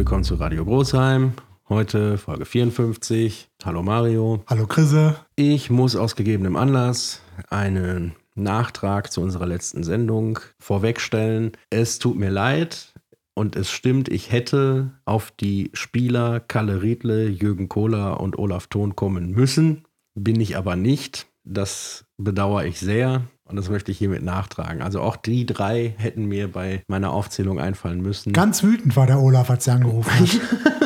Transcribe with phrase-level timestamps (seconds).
[0.00, 1.34] Willkommen zu Radio Großheim.
[1.68, 3.50] Heute Folge 54.
[3.62, 4.42] Hallo Mario.
[4.46, 5.16] Hallo Chrisse.
[5.36, 11.52] Ich muss aus gegebenem Anlass einen Nachtrag zu unserer letzten Sendung vorwegstellen.
[11.68, 12.94] Es tut mir leid
[13.34, 18.96] und es stimmt, ich hätte auf die Spieler Kalle Riedle, Jürgen Kohler und Olaf Thon
[18.96, 19.84] kommen müssen.
[20.14, 21.26] Bin ich aber nicht.
[21.44, 23.24] Das bedauere ich sehr.
[23.50, 24.82] Und das möchte ich hiermit nachtragen.
[24.82, 28.32] Also auch die drei hätten mir bei meiner Aufzählung einfallen müssen.
[28.32, 30.40] Ganz wütend war der Olaf, als er angerufen hat.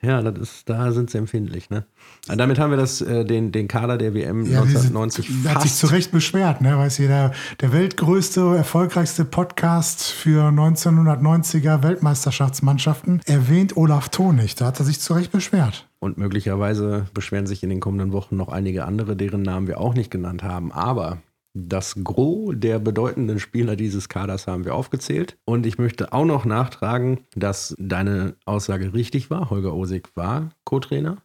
[0.01, 1.71] ja, das ist, da sind sie empfindlich.
[1.71, 1.85] Ne?
[2.29, 5.55] damit haben wir das, äh, den, den Kader der WM ja, 1990 sind, fast.
[5.55, 6.79] hat sich zu Recht beschwert, ne?
[6.79, 14.61] Weiß jeder, der weltgrößte, erfolgreichste Podcast für 1990er Weltmeisterschaftsmannschaften erwähnt Olaf Thon nicht.
[14.61, 15.89] Da hat er sich zu Recht beschwert.
[15.99, 19.95] Und möglicherweise beschweren sich in den kommenden Wochen noch einige andere, deren Namen wir auch
[19.95, 20.71] nicht genannt haben.
[20.71, 21.19] Aber
[21.55, 25.37] das Gros der bedeutenden Spieler dieses Kaders haben wir aufgezählt.
[25.45, 29.51] Und ich möchte auch noch nachtragen, dass deine Aussage richtig war.
[29.51, 31.19] Holger Osig war Co-Trainer.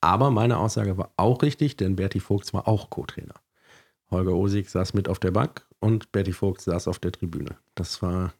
[0.00, 3.34] Aber meine Aussage war auch richtig, denn Berti Vogts war auch Co-Trainer.
[4.10, 7.56] Holger Osig saß mit auf der Bank und Berti Vogt saß auf der Tribüne.
[7.74, 8.32] Das war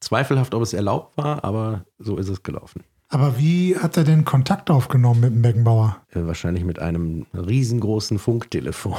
[0.00, 2.84] zweifelhaft, ob es erlaubt war, aber so ist es gelaufen.
[3.12, 5.96] Aber wie hat er denn Kontakt aufgenommen mit dem Beckenbauer?
[6.14, 8.96] Äh, wahrscheinlich mit einem riesengroßen Funktelefon.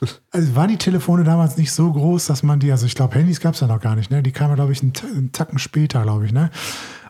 [0.30, 3.40] Also waren die Telefone damals nicht so groß, dass man die, also ich glaube, Handys
[3.40, 4.22] gab es ja noch gar nicht, ne?
[4.22, 6.50] Die kamen, glaube ich, einen, einen Tacken später, glaube ich, ne?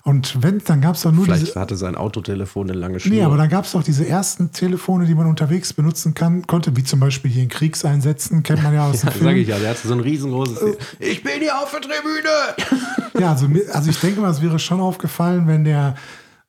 [0.04, 3.16] Und wenn, dann gab es doch nur Vielleicht diese, hatte sein Autotelefon eine lange Schnur.
[3.16, 6.76] Nee, aber dann gab es doch diese ersten Telefone, die man unterwegs benutzen kann, konnte,
[6.76, 9.24] wie zum Beispiel hier in Kriegseinsätzen, kennt man ja aus dem ja, Film.
[9.24, 10.62] Sag ich ja, der hatte so ein riesengroßes.
[10.62, 12.78] Äh, ich bin hier auf der Tribüne!
[13.18, 15.96] ja, also, also ich denke mal, es wäre schon aufgefallen, wenn der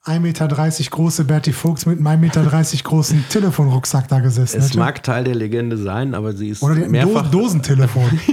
[0.07, 0.47] 1,30 Meter
[0.89, 4.79] große Bertie Fuchs mit einem 1,30 Meter großen Telefonrucksack da gesessen Es hätte.
[4.79, 7.29] mag Teil der Legende sein, aber sie ist Oder mehrfach...
[7.29, 8.19] Dosentelefon.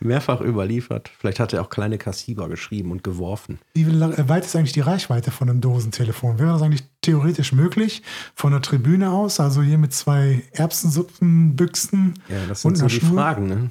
[0.00, 1.10] mehrfach überliefert.
[1.18, 3.58] Vielleicht hat er auch kleine Kassiber geschrieben und geworfen.
[3.74, 6.38] Wie weit ist eigentlich die Reichweite von einem Dosentelefon?
[6.38, 8.02] Wäre das eigentlich theoretisch möglich
[8.34, 9.38] von der Tribüne aus?
[9.38, 13.14] Also hier mit zwei Erbsensuppenbüchsen Ja, das sind so die Schnur?
[13.14, 13.48] Fragen.
[13.48, 13.70] Ne?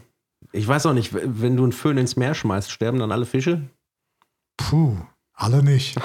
[0.52, 3.64] Ich weiß auch nicht, wenn du einen Föhn ins Meer schmeißt, sterben dann alle Fische?
[4.58, 4.98] Puh.
[5.40, 5.96] Alle nicht.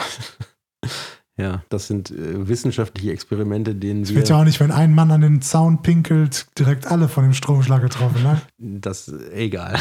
[1.36, 5.10] ja, das sind äh, wissenschaftliche Experimente, denen Es wird ja auch nicht, wenn ein Mann
[5.10, 8.40] an den Zaun pinkelt, direkt alle von dem Stromschlag getroffen, ne?
[8.58, 9.76] Das egal.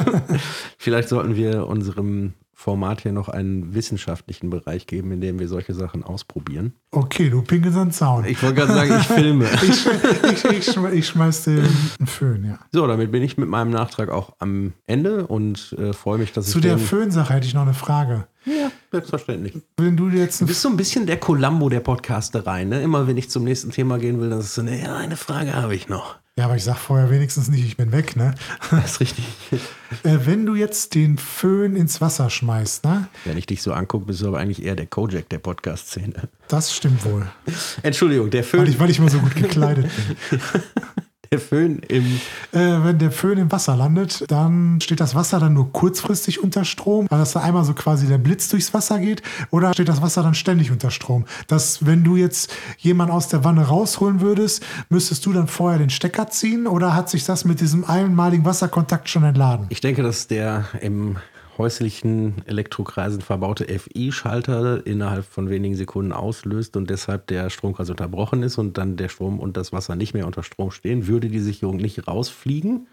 [0.78, 5.74] Vielleicht sollten wir unserem Format hier noch einen wissenschaftlichen Bereich geben, in dem wir solche
[5.74, 6.72] Sachen ausprobieren.
[6.90, 8.24] Okay, du pinkelst an den Zaun.
[8.24, 9.48] Ich wollte gerade sagen, ich filme.
[9.62, 12.58] ich, ich, ich, ich, schmeiß dir einen Föhn, ja.
[12.72, 16.46] So, damit bin ich mit meinem Nachtrag auch am Ende und äh, freue mich, dass
[16.46, 16.62] Zu ich.
[16.64, 18.26] Zu der Föhnsache hätte ich noch eine Frage.
[18.44, 19.56] Ja, selbstverständlich.
[19.76, 20.40] Wenn du jetzt.
[20.40, 22.82] Du bist so ein bisschen der Columbo der Podcasterei, ne?
[22.82, 25.76] Immer wenn ich zum nächsten Thema gehen will, dann ist so, ne, eine Frage habe
[25.76, 26.16] ich noch.
[26.38, 28.32] Ja, aber ich sag vorher wenigstens nicht, ich bin weg, ne?
[28.70, 29.24] Das ist richtig.
[30.04, 33.08] äh, wenn du jetzt den Föhn ins Wasser schmeißt, ne?
[33.24, 36.28] Wenn ich dich so angucke, bist du aber eigentlich eher der Kojak der Podcast-Szene.
[36.46, 37.26] Das stimmt wohl.
[37.82, 38.60] Entschuldigung, der Föhn.
[38.60, 39.90] Weil ich, weil ich mal so gut gekleidet
[40.30, 40.40] bin.
[41.32, 42.04] der Föhn im.
[42.52, 46.64] Äh, wenn der Föhn im Wasser landet, dann steht das Wasser dann nur kurzfristig unter
[46.64, 50.02] Strom, weil das da einmal so quasi der Blitz durchs Wasser geht, oder steht das
[50.02, 51.24] Wasser dann ständig unter Strom?
[51.46, 55.90] Dass, wenn du jetzt jemanden aus der Wanne rausholen würdest, müsstest du dann vorher den
[55.90, 59.66] Stecker ziehen oder hat sich das mit diesem einmaligen Wasserkontakt schon entladen?
[59.68, 61.16] Ich denke, dass der im
[61.58, 68.58] häuslichen Elektrokreisen verbaute FI-Schalter innerhalb von wenigen Sekunden auslöst und deshalb der Stromkreis unterbrochen ist
[68.58, 71.76] und dann der Strom und das Wasser nicht mehr unter Strom stehen, würde die Sicherung
[71.76, 72.86] nicht rausfliegen.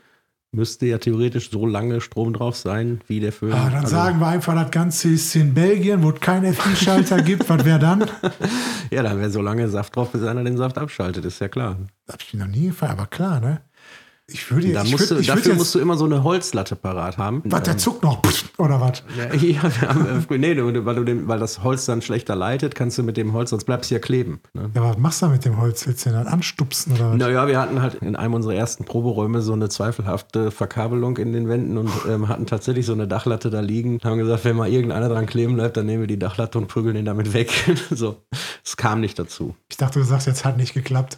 [0.52, 3.52] Müsste ja theoretisch so lange Strom drauf sein, wie der Föhn.
[3.52, 7.22] Ah, dann also, sagen wir einfach, das Ganze ist in Belgien, wo es keinen FI-Schalter
[7.24, 7.50] gibt.
[7.50, 8.06] Was wäre dann?
[8.90, 11.78] Ja, dann wäre so lange Saft drauf, bis einer den Saft abschaltet, ist ja klar.
[12.06, 13.62] Das habe ich noch nie gefallen, aber klar, ne?
[14.28, 17.44] Ich würde da musst du, Dafür jetzt, musst du immer so eine Holzlatte parat haben.
[17.46, 18.24] Was, der zuckt noch,
[18.58, 19.04] oder was?
[19.16, 22.98] Ja, ja haben, äh, nee, weil, du den, weil das Holz dann schlechter leitet, kannst
[22.98, 24.40] du mit dem Holz, sonst bleibst du ja kleben.
[24.54, 24.72] Ne?
[24.74, 25.86] Ja, was machst du mit dem Holz?
[25.86, 27.18] Willst du den dann anstupsen oder was?
[27.18, 31.48] Naja, wir hatten halt in einem unserer ersten Proberäume so eine zweifelhafte Verkabelung in den
[31.48, 34.00] Wänden und ähm, hatten tatsächlich so eine Dachlatte da liegen.
[34.04, 36.96] Haben gesagt, wenn mal irgendeiner dran kleben bleibt, dann nehmen wir die Dachlatte und prügeln
[36.96, 37.52] den damit weg.
[37.92, 38.24] so,
[38.64, 39.56] es kam nicht dazu.
[39.70, 41.18] Ich dachte, du sagst, jetzt hat nicht geklappt.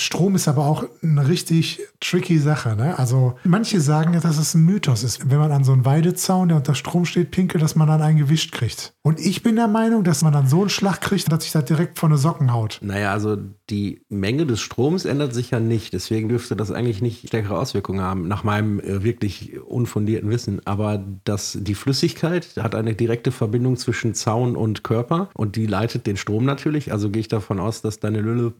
[0.00, 2.74] Strom ist aber auch eine richtig tricky Sache.
[2.74, 2.98] Ne?
[2.98, 6.56] Also manche sagen, dass es ein Mythos ist, wenn man an so einen Weidezaun, der
[6.56, 8.94] unter Strom steht, pinkelt, dass man dann einen gewischt kriegt.
[9.02, 11.64] Und ich bin der Meinung, dass man dann so einen Schlag kriegt, dass sich das
[11.64, 12.78] direkt von den Socken haut.
[12.82, 13.36] Naja, also
[13.68, 15.92] die Menge des Stroms ändert sich ja nicht.
[15.92, 20.60] Deswegen dürfte das eigentlich nicht stärkere Auswirkungen haben, nach meinem äh, wirklich unfundierten Wissen.
[20.66, 26.06] Aber das, die Flüssigkeit hat eine direkte Verbindung zwischen Zaun und Körper und die leitet
[26.06, 26.92] den Strom natürlich.
[26.92, 28.52] Also gehe ich davon aus, dass deine Lülle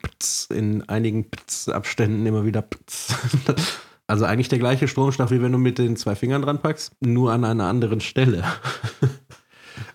[0.50, 1.29] in einigen
[1.68, 2.64] Abständen immer wieder
[4.10, 7.30] Also eigentlich der gleiche Stromstoff, wie wenn du mit den zwei Fingern dran packst, nur
[7.30, 8.42] an einer anderen Stelle.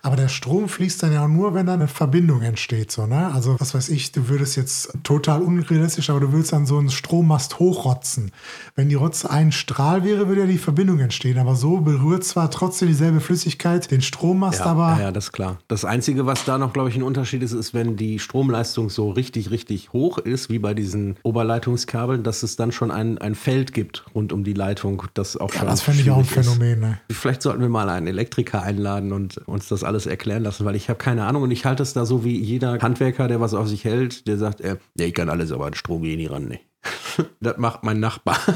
[0.06, 2.92] Aber der Strom fließt dann ja auch nur, wenn da eine Verbindung entsteht.
[2.92, 3.32] So, ne?
[3.34, 6.90] Also, was weiß ich, du würdest jetzt total unrealistisch, aber du willst dann so einen
[6.90, 8.30] Strommast hochrotzen.
[8.76, 11.38] Wenn die Rotze ein Strahl wäre, würde ja die Verbindung entstehen.
[11.38, 14.96] Aber so berührt zwar trotzdem dieselbe Flüssigkeit den Strommast, ja, aber.
[15.00, 15.58] Ja, das ist klar.
[15.66, 19.10] Das Einzige, was da noch, glaube ich, ein Unterschied ist, ist, wenn die Stromleistung so
[19.10, 23.74] richtig, richtig hoch ist, wie bei diesen Oberleitungskabeln, dass es dann schon ein, ein Feld
[23.74, 25.68] gibt rund um die Leitung, das auch ja, schon.
[25.68, 26.78] das finde ich auch ein Phänomen.
[26.78, 27.00] Ne?
[27.10, 30.90] Vielleicht sollten wir mal einen Elektriker einladen und uns das alles erklären lassen, weil ich
[30.90, 33.68] habe keine Ahnung und ich halte es da so wie jeder Handwerker, der was auf
[33.68, 36.44] sich hält, der sagt, äh, ja, ich kann alles, aber an Strom gehe nie ran.
[36.44, 36.60] Nee.
[37.40, 38.36] das macht mein Nachbar.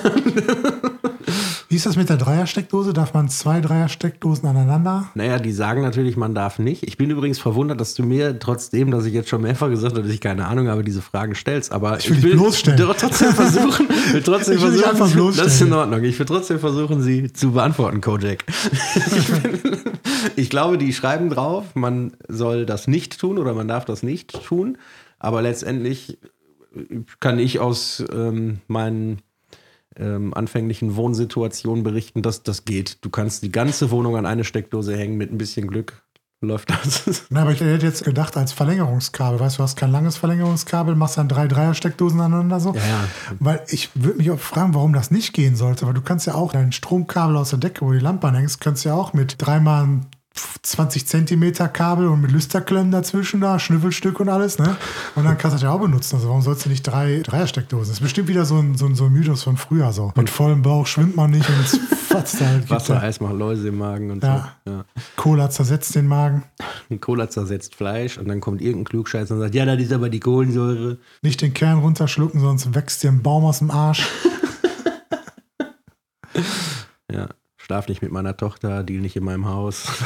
[1.71, 2.93] Wie ist das mit der Dreiersteckdose?
[2.93, 5.09] Darf man zwei Dreiersteckdosen aneinander?
[5.15, 6.83] Naja, die sagen natürlich, man darf nicht.
[6.83, 10.03] Ich bin übrigens verwundert, dass du mir, trotzdem, dass ich jetzt schon mehrfach gesagt habe,
[10.03, 11.71] dass ich keine Ahnung habe, diese Fragen stellst.
[11.71, 12.93] Aber ich will, ich will bloßstellen.
[12.99, 15.47] trotzdem versuchen, will trotzdem ich will versuchen, einfach bloßstellen.
[15.47, 16.03] das ist in Ordnung.
[16.03, 18.45] Ich will trotzdem versuchen, sie zu beantworten, Kojak.
[20.37, 24.45] Ich, glaube, die schreiben drauf, man soll das nicht tun oder man darf das nicht
[24.45, 24.79] tun.
[25.19, 26.19] Aber letztendlich
[27.19, 29.23] kann ich aus ähm, meinen
[29.97, 32.99] ähm, anfänglichen Wohnsituationen berichten, dass das geht.
[33.05, 36.03] Du kannst die ganze Wohnung an eine Steckdose hängen, mit ein bisschen Glück
[36.43, 37.25] läuft das.
[37.29, 40.95] Na, aber ich hätte jetzt gedacht, als Verlängerungskabel, weißt du, du hast kein langes Verlängerungskabel,
[40.95, 42.75] machst dann drei Dreier-Steckdosen aneinander so.
[42.75, 43.09] Ja, ja.
[43.39, 46.35] Weil ich würde mich auch fragen, warum das nicht gehen sollte, weil du kannst ja
[46.35, 50.01] auch dein Stromkabel aus der Decke, wo die Lampe anhängst, kannst ja auch mit dreimal
[50.63, 54.77] 20 Zentimeter Kabel und mit Lüsterklemmen dazwischen da, Schnüffelstück und alles, ne?
[55.15, 56.17] Und dann kannst du das ja auch benutzen.
[56.17, 57.89] Also warum sollst du nicht drei Dreiersteckdosen?
[57.89, 60.13] Das ist bestimmt wieder so ein, so ein, so ein Mythos von früher so.
[60.17, 61.79] Mit vollem Bauch schwimmt man nicht und es
[62.09, 62.69] fatzt halt.
[62.71, 64.53] Wasser, Eis macht Läuse im Magen und Ja.
[64.65, 64.73] so.
[64.73, 64.85] Ja.
[65.17, 66.45] Cola zersetzt den Magen.
[67.01, 70.21] Cola zersetzt Fleisch und dann kommt irgendein Klugscheißer und sagt, ja, das ist aber die
[70.21, 70.99] Kohlensäure.
[71.23, 74.07] Nicht den Kern runterschlucken, sonst wächst dir ein Baum aus dem Arsch.
[77.13, 77.29] Ja.
[77.71, 79.87] Schlaf nicht mit meiner Tochter, deal nicht in meinem Haus.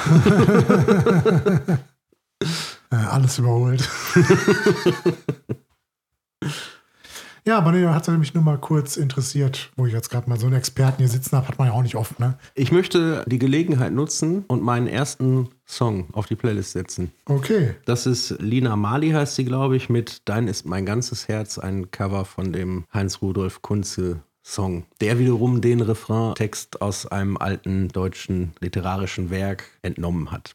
[2.91, 3.89] Äh, alles überholt.
[7.47, 10.47] ja, aber nee, hat mich nur mal kurz interessiert, wo ich jetzt gerade mal so
[10.47, 12.37] einen Experten hier sitzen habe, hat man ja auch nicht oft, ne?
[12.55, 17.13] Ich möchte die Gelegenheit nutzen und meinen ersten Song auf die Playlist setzen.
[17.25, 17.77] Okay.
[17.87, 21.91] Das ist Lina Mali, heißt sie, glaube ich, mit Dein ist mein ganzes Herz, ein
[21.91, 29.31] Cover von dem Heinz-Rudolf Kunze Song, der wiederum den Refrain-Text aus einem alten deutschen literarischen
[29.31, 30.55] Werk entnommen hat.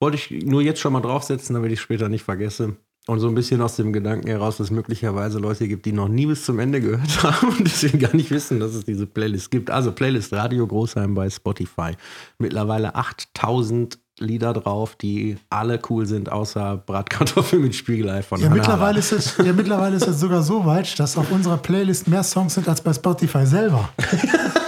[0.00, 2.76] Wollte ich nur jetzt schon mal draufsetzen, damit ich später nicht vergesse.
[3.08, 6.06] Und so ein bisschen aus dem Gedanken heraus, dass es möglicherweise Leute gibt, die noch
[6.06, 9.50] nie bis zum Ende gehört haben und deswegen gar nicht wissen, dass es diese Playlist
[9.50, 9.70] gibt.
[9.70, 11.92] Also Playlist Radio Großheim bei Spotify.
[12.38, 18.56] Mittlerweile 8000 Lieder drauf, die alle cool sind, außer Bratkartoffel mit Spiegelei von Ja, Hannah
[18.56, 22.22] mittlerweile ist, es, ja, mittlerweile ist es sogar so weit, dass auf unserer Playlist mehr
[22.22, 23.88] Songs sind als bei Spotify selber.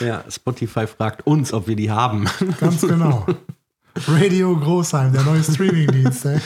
[0.00, 2.26] Ja, Spotify fragt uns, ob wir die haben.
[2.60, 3.26] Ganz genau.
[4.06, 6.28] Radio Großheim, der neue Streamingdienst.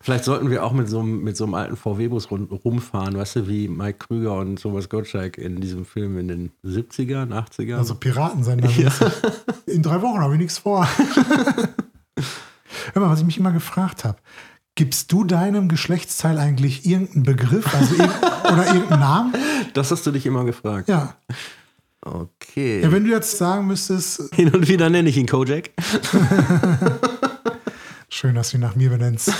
[0.00, 3.48] Vielleicht sollten wir auch mit so einem, mit so einem alten VW-Bus rumfahren, weißt du,
[3.48, 7.76] wie Mike Krüger und Thomas Gottschalk in diesem Film in den 70ern, 80ern.
[7.76, 8.68] Also Piratensender.
[9.66, 10.88] In drei Wochen habe ich nichts vor.
[12.92, 14.18] Hör mal, was ich mich immer gefragt habe.
[14.76, 18.14] Gibst du deinem Geschlechtsteil eigentlich irgendeinen Begriff also irg
[18.50, 19.34] oder irgendeinen Namen?
[19.74, 20.88] das hast du dich immer gefragt.
[20.88, 21.16] Ja.
[22.00, 22.82] Okay.
[22.82, 22.92] ja.
[22.92, 25.70] Wenn du jetzt sagen müsstest, Hin und wieder nenne ich ihn Kojak.
[28.08, 29.32] schön, dass du ihn nach mir benennst.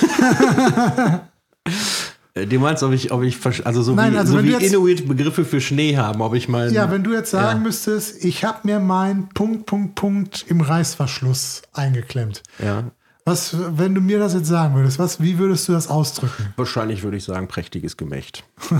[2.34, 3.36] Äh, Du meinst, ob ich, ob ich,
[3.66, 6.48] also so Nein, wie, also so wie jetzt- Inuit Begriffe für Schnee haben, ob ich
[6.48, 6.72] mal.
[6.72, 7.64] Ja, wenn du jetzt sagen Ja.
[7.64, 12.42] müsstest, ich habe mir mein Punkt, Punkt, Punkt im Reißverschluss eingeklemmt.
[12.62, 12.84] ja.
[13.24, 16.54] Was, wenn du mir das jetzt sagen würdest, was, wie würdest du das ausdrücken?
[16.56, 18.42] Wahrscheinlich würde ich sagen, prächtiges Gemächt.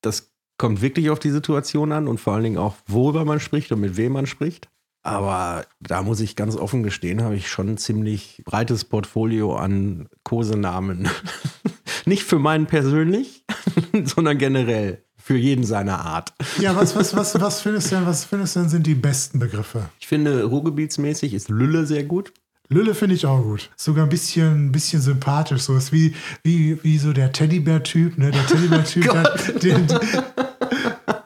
[0.00, 0.30] das
[0.62, 3.80] kommt wirklich auf die Situation an und vor allen Dingen auch, worüber man spricht und
[3.80, 4.68] mit wem man spricht.
[5.02, 10.08] Aber da muss ich ganz offen gestehen, habe ich schon ein ziemlich breites Portfolio an
[10.22, 11.08] Kosenamen.
[12.06, 13.44] Nicht für meinen persönlich,
[14.04, 15.02] sondern generell.
[15.16, 16.32] Für jeden seiner Art.
[16.60, 19.40] Ja, was, was, was, was findest du denn, was findest du denn sind die besten
[19.40, 19.88] Begriffe?
[19.98, 22.32] Ich finde, ruhrgebietsmäßig ist Lülle sehr gut.
[22.72, 23.70] Lülle finde ich auch gut.
[23.76, 25.62] Sogar ein bisschen, ein bisschen sympathisch.
[25.62, 28.30] So ist wie, wie, wie so der Teddybär-Typ, ne?
[28.30, 30.00] Der Teddybär-Typ, der, der, der,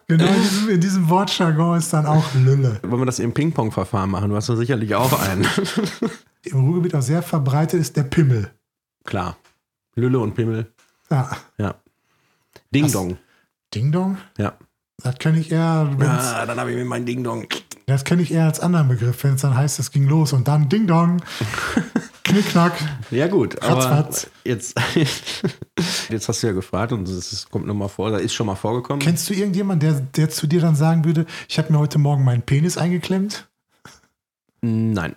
[0.06, 2.78] genau in diesem, in diesem Wortjargon ist dann auch Lülle.
[2.82, 5.46] Wenn wir das im Ping-Pong-Verfahren machen, du hast da sicherlich auch einen.
[6.44, 8.50] Im Ruhrgebiet auch sehr verbreitet ist der Pimmel.
[9.04, 9.36] Klar.
[9.96, 10.72] Lülle und Pimmel.
[11.10, 11.30] Ja.
[11.58, 11.74] Ja.
[12.72, 13.18] Ding Dong.
[13.74, 14.16] Ding Dong?
[14.38, 14.52] Ja.
[15.02, 17.46] Das kenne ich eher, wenn's, Ah, dann habe ich mir meinen Ding Dong.
[17.86, 20.46] das kenne ich eher als anderen Begriff, wenn es dann heißt, es ging los und
[20.48, 21.20] dann Ding Dong.
[22.26, 22.72] Knickknack.
[23.10, 24.08] Ja, gut, aber
[24.44, 24.74] jetzt,
[26.08, 29.00] jetzt hast du ja gefragt und ist, kommt nochmal vor, da ist schon mal vorgekommen.
[29.00, 32.24] Kennst du irgendjemanden, der, der zu dir dann sagen würde, ich habe mir heute Morgen
[32.24, 33.48] meinen Penis eingeklemmt?
[34.60, 35.14] Nein.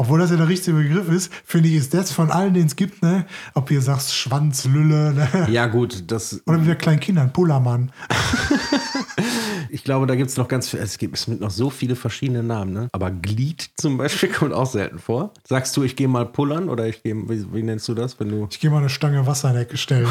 [0.00, 2.76] Obwohl das ja der richtige Begriff ist, finde ich, ist das von allen, den es
[2.76, 3.26] gibt, ne?
[3.54, 5.48] Ob ihr sagst Schwanz, Lülle, ne?
[5.50, 7.90] Ja, gut, das, Oder bei kleinen Kindern, Pullermann.
[9.70, 11.96] ich glaube, da gibt es noch ganz viel, es gibt es mit noch so viele
[11.96, 12.88] verschiedene Namen, ne?
[12.92, 15.32] Aber Glied zum Beispiel kommt auch selten vor.
[15.42, 18.28] Sagst du, ich gehe mal pullern oder ich gehe, wie, wie nennst du das, wenn
[18.28, 20.06] du Ich gehe mal eine Stange Wasser in die Ecke stellen.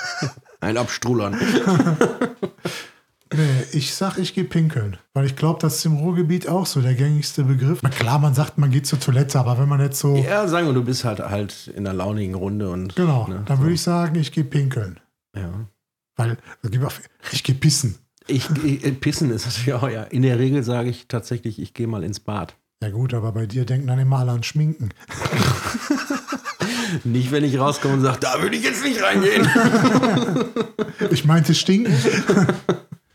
[0.60, 1.38] ein Abstrullern?
[3.34, 4.96] Nee, ich sag, ich gehe pinkeln.
[5.14, 7.80] Weil ich glaube, das ist im Ruhrgebiet auch so der gängigste Begriff.
[7.82, 10.16] Na klar, man sagt, man geht zur Toilette, aber wenn man jetzt so.
[10.16, 12.96] ja, sagen wir, du bist halt halt in einer launigen Runde und.
[12.96, 13.62] Genau, ne, dann so.
[13.62, 15.00] würde ich sagen, ich gehe pinkeln.
[15.36, 15.66] Ja.
[16.16, 16.36] Weil
[17.32, 17.96] ich gehe pissen.
[18.26, 20.04] Ich, ich, äh, pissen ist natürlich auch, ja.
[20.04, 22.56] In der Regel sage ich tatsächlich, ich gehe mal ins Bad.
[22.82, 24.90] Ja gut, aber bei dir denken dann immer alle an Schminken.
[27.04, 29.48] Nicht, wenn ich rauskomme und sage, da würde ich jetzt nicht reingehen.
[31.10, 31.92] Ich meinte stinken.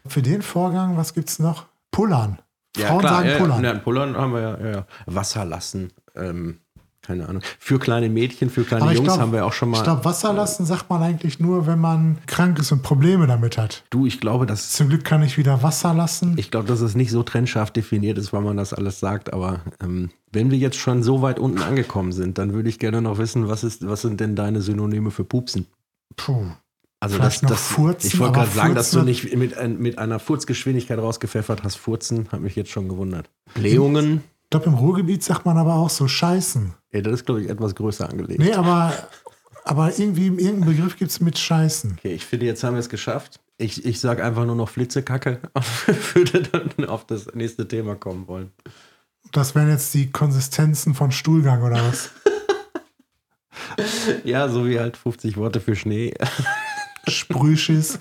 [0.09, 1.65] Für den Vorgang, was gibt's noch?
[1.91, 2.39] Pullern.
[2.77, 3.63] Frauen sagen ja, Pullern.
[3.63, 4.85] Ja, ja, Pullern haben wir ja, ja, ja.
[5.07, 5.91] Wasser lassen.
[6.15, 6.59] Ähm,
[7.01, 7.41] keine Ahnung.
[7.57, 9.77] Für kleine Mädchen, für kleine Jungs glaub- haben wir auch schon mal.
[9.77, 13.57] Ich glaube, Wasser lassen sagt man eigentlich nur, wenn man krank ist und Probleme damit
[13.57, 13.85] hat.
[13.91, 16.37] du, ich glaube, dass Zum Glück kann ich wieder Wasser lassen.
[16.37, 19.31] ich glaube, dass es nicht so trennscharf definiert ist, weil man das alles sagt.
[19.31, 23.01] Aber ähm, wenn wir jetzt schon so weit unten angekommen sind, dann würde ich gerne
[23.01, 25.65] noch wissen, was ist, was sind denn deine Synonyme für Pupsen?
[26.17, 26.47] Puh.
[26.99, 30.19] Also Vielleicht das, das, Furzen, ich wollte gerade sagen, dass du nicht mit, mit einer
[30.19, 31.75] Furzgeschwindigkeit rausgepfeffert hast.
[31.75, 33.29] Furzen hat mich jetzt schon gewundert.
[33.53, 36.73] Blähungen, Ich glaube, im Ruhrgebiet sagt man aber auch so Scheißen.
[36.93, 38.39] ja, das ist, glaube ich, etwas größer angelegt.
[38.39, 38.93] Nee, aber,
[39.63, 41.97] aber irgendwie irgendeinen Begriff gibt es mit Scheißen.
[41.99, 43.39] Okay, ich finde, jetzt haben wir es geschafft.
[43.59, 45.65] Ich, ich sage einfach nur noch Flitzekacke und
[46.15, 48.51] würde dann auf das nächste Thema kommen wollen.
[49.33, 52.09] Das wären jetzt die Konsistenzen von Stuhlgang oder was?
[54.23, 56.13] Ja, so wie halt 50 Worte für Schnee.
[57.09, 57.99] Sprühschiss.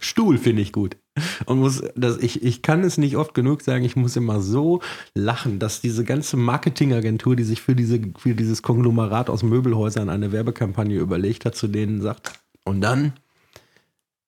[0.00, 0.96] Stuhl finde ich gut.
[1.44, 4.80] Und muss, das, ich, ich kann es nicht oft genug sagen, ich muss immer so
[5.14, 10.32] lachen, dass diese ganze Marketingagentur, die sich für, diese, für dieses Konglomerat aus Möbelhäusern eine
[10.32, 12.32] Werbekampagne überlegt hat, zu denen sagt,
[12.64, 13.12] und dann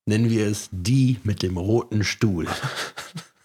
[0.06, 2.46] nennen wir es die mit dem roten Stuhl.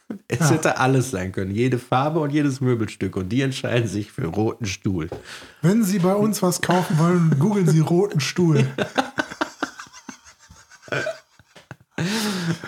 [0.27, 0.49] Es Ja.
[0.51, 3.15] hätte alles sein können, jede Farbe und jedes Möbelstück.
[3.15, 5.07] Und die entscheiden sich für roten Stuhl.
[5.61, 8.65] Wenn Sie bei uns was kaufen wollen, googeln Sie roten Stuhl.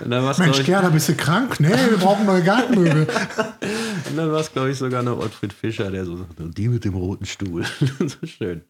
[0.05, 1.59] War es, Mensch, glaube Gerda, bist du krank?
[1.59, 3.07] Nee, wir brauchen neue Gartenmöbel.
[4.09, 6.95] und dann war's, glaub ich, sogar noch Ottfried Fischer, der so sagt, die mit dem
[6.95, 7.63] roten Stuhl.
[7.99, 8.61] so schön.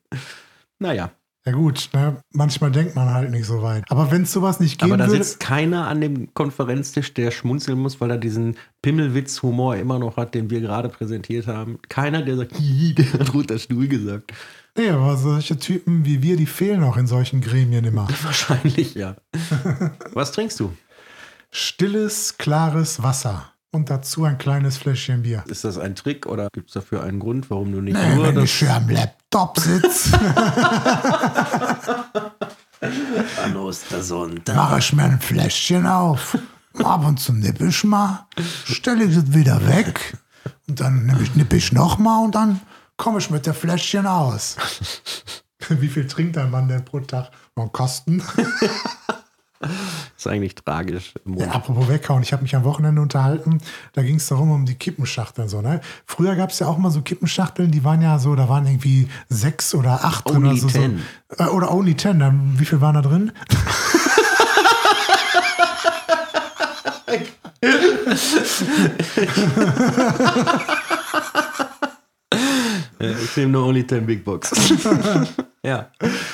[0.80, 1.12] Naja,
[1.46, 2.18] Ja gut, ne?
[2.34, 3.84] manchmal denkt man halt nicht so weit.
[3.90, 7.32] Aber wenn es sowas nicht geben aber da würde, sitzt keiner an dem Konferenztisch, der
[7.32, 11.80] schmunzeln muss, weil er diesen Pimmelwitz-Humor immer noch hat, den wir gerade präsentiert haben.
[11.90, 14.32] Keiner, der sagt, "Hihi, der hat roter Stuhl gesagt.
[14.78, 18.08] nee, aber solche Typen wie wir, die fehlen auch in solchen Gremien immer.
[18.24, 19.16] Wahrscheinlich, ja.
[20.14, 20.72] Was trinkst du?
[21.50, 23.52] Stilles, klares Wasser.
[23.72, 25.44] Und dazu ein kleines Fläschchen Bier.
[25.48, 28.28] Ist das ein Trick oder gibt es dafür einen Grund, warum du nicht Nee, nur
[28.28, 28.52] wenn das ich
[29.58, 30.20] sitze,
[33.44, 36.38] an Ostersonntag mache ich mir ein Fläschchen auf.
[36.84, 38.26] Ab und zu nippe ich mal,
[38.66, 40.18] stelle ich es wieder weg
[40.68, 42.62] und dann nippe ich, nippe ich nochmal und dann
[42.98, 44.56] komme ich mit der Fläschchen aus.
[45.70, 47.32] Wie viel trinkt ein Mann denn pro Tag?
[47.56, 48.24] Einen Kosten?
[50.18, 51.14] ist eigentlich tragisch.
[51.26, 53.60] Ja, apropos weghauen, ich habe mich am Wochenende unterhalten,
[53.94, 55.48] da ging es darum, um die Kippenschachteln.
[55.48, 55.82] So, ne?
[56.06, 59.08] Früher gab es ja auch mal so Kippenschachteln, die waren ja so, da waren irgendwie
[59.30, 60.38] sechs oder acht drin.
[60.38, 61.02] Only oder so, ten.
[61.30, 63.32] So, äh, oder only ten, dann, wie viel waren da drin?
[73.24, 74.52] Ich nehme nur Only 10 Big Box.
[75.66, 75.88] ja.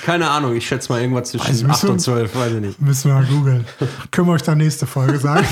[0.06, 2.82] Keine Ahnung, ich schätze mal irgendwas zwischen Also 8 müssen- und 12, weiß ich nicht.
[2.82, 3.66] Müssen wir mal googeln.
[4.12, 5.46] Können wir euch dann nächste Folge sagen.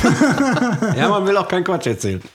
[0.98, 2.22] Ja, man will auch keinen Quatsch erzählen.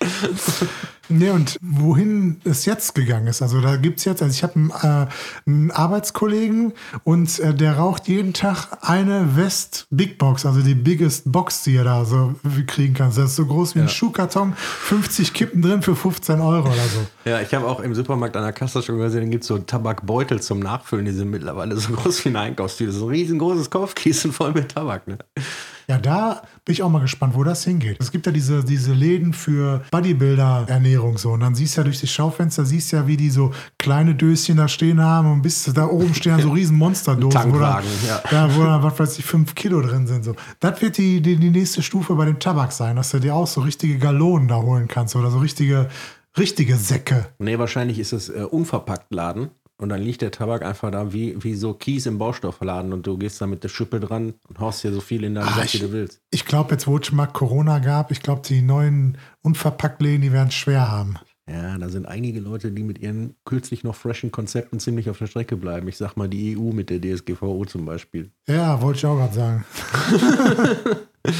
[1.10, 4.54] Nee, und wohin es jetzt gegangen ist, also da gibt es jetzt, also ich habe
[4.54, 5.06] einen, äh,
[5.46, 6.72] einen Arbeitskollegen
[7.04, 11.76] und äh, der raucht jeden Tag eine West Big Box, also die biggest Box, die
[11.76, 12.34] er da so
[12.66, 13.08] kriegen kann.
[13.08, 17.06] Das ist so groß wie ein Schuhkarton, 50 Kippen drin für 15 Euro oder so.
[17.24, 19.58] Ja, ich habe auch im Supermarkt an der Kasse schon gesehen, da gibt es so
[19.58, 22.92] Tabakbeutel zum Nachfüllen, die sind mittlerweile so groß wie eine Einkaufstüte.
[22.92, 25.08] So ein riesengroßes Kopfkissen voll mit Tabak.
[25.08, 25.18] Ne?
[25.90, 27.96] Ja, da bin ich auch mal gespannt, wo das hingeht.
[27.98, 31.32] Es gibt ja diese, diese Läden für Bodybuilder-Ernährung so.
[31.32, 34.56] Und dann siehst du ja durch die Schaufenster, siehst ja, wie die so kleine Döschen
[34.56, 37.90] da stehen haben und bis da oben stehen dann so riesen Monsterdosen, wo da, Tankwagen,
[38.06, 38.22] ja.
[38.30, 40.24] ja, wo da, was weiß ich, fünf Kilo drin sind.
[40.24, 40.36] So.
[40.60, 43.48] Das wird die, die, die nächste Stufe bei dem Tabak sein, dass du dir auch
[43.48, 45.88] so richtige Gallonen da holen kannst oder so richtige
[46.38, 47.26] richtige Säcke.
[47.40, 49.50] Nee, wahrscheinlich ist es äh, unverpackt Laden.
[49.80, 53.16] Und dann liegt der Tabak einfach da wie, wie so Kies im Baustoffladen und du
[53.16, 55.72] gehst da mit der Schippe dran und haust dir so viel in deinen Ach, Sack,
[55.72, 56.20] wie du willst.
[56.30, 60.32] Ich glaube, jetzt wo es schon mal Corona gab, ich glaube, die neuen Unverpacktläden, die
[60.32, 61.16] werden es schwer haben.
[61.50, 65.26] Ja, da sind einige Leute, die mit ihren kürzlich noch freshen Konzepten ziemlich auf der
[65.26, 65.88] Strecke bleiben.
[65.88, 68.30] Ich sag mal die EU mit der DSGVO zum Beispiel.
[68.46, 69.64] Ja, wollte ich auch gerade sagen.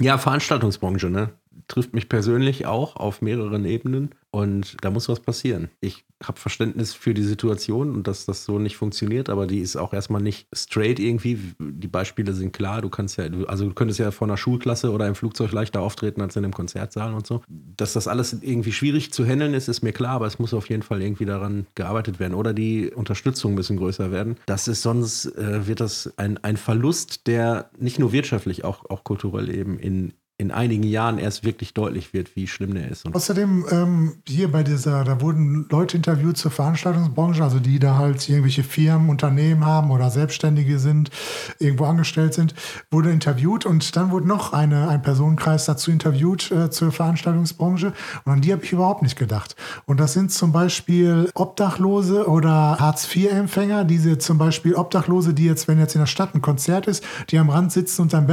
[0.00, 1.30] Ja, Veranstaltungsbranche, ne?
[1.68, 5.70] Trifft mich persönlich auch auf mehreren Ebenen und da muss was passieren.
[5.80, 9.76] Ich habe Verständnis für die Situation und dass das so nicht funktioniert, aber die ist
[9.76, 11.38] auch erstmal nicht straight irgendwie.
[11.60, 12.82] Die Beispiele sind klar.
[12.82, 16.20] Du kannst ja, also du könntest ja vor einer Schulklasse oder im Flugzeug leichter auftreten
[16.20, 17.42] als in einem Konzertsaal und so.
[17.48, 20.68] Dass das alles irgendwie schwierig zu handeln ist, ist mir klar, aber es muss auf
[20.68, 24.36] jeden Fall irgendwie daran gearbeitet werden oder die Unterstützung ein bisschen größer werden.
[24.46, 29.04] Das ist sonst, äh, wird das ein, ein Verlust, der nicht nur wirtschaftlich, auch, auch
[29.04, 33.06] kulturell eben in, in einigen Jahren erst wirklich deutlich wird, wie schlimm der ist.
[33.06, 37.96] Und Außerdem ähm, hier bei dieser, da wurden Leute interviewt zur Veranstaltungsbranche, also die da
[37.96, 41.10] halt irgendwelche Firmen, Unternehmen haben oder Selbstständige sind,
[41.60, 42.54] irgendwo angestellt sind,
[42.90, 47.92] wurde interviewt und dann wurde noch eine, ein Personenkreis dazu interviewt äh, zur Veranstaltungsbranche
[48.24, 49.54] und an die habe ich überhaupt nicht gedacht.
[49.86, 55.78] Und das sind zum Beispiel Obdachlose oder Hartz-IV-Empfänger, diese zum Beispiel Obdachlose, die jetzt, wenn
[55.78, 58.26] jetzt in der Stadt ein Konzert ist, die am Rand sitzen und dann,